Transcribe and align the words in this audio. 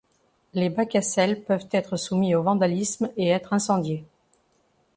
Les 0.55 0.71
bacs 0.71 0.95
à 0.95 1.03
sel 1.03 1.43
peuvent 1.43 1.67
être 1.71 1.95
soumis 1.95 2.33
au 2.33 2.41
vandalisme 2.41 3.11
et 3.17 3.27
être 3.27 3.53
incendiés. 3.53 4.03